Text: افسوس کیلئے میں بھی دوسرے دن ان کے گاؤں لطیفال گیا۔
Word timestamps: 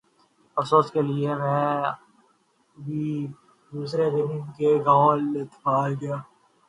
افسوس 0.57 0.87
کیلئے 0.93 1.33
میں 1.41 1.81
بھی 2.77 3.03
دوسرے 3.71 4.05
دن 4.13 4.27
ان 4.33 4.41
کے 4.57 4.69
گاؤں 4.85 5.15
لطیفال 5.33 5.91
گیا۔ 6.01 6.17